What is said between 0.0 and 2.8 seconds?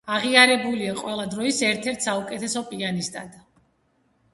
აღიარებულია ყველა დროის ერთ-ერთ საუკეთესო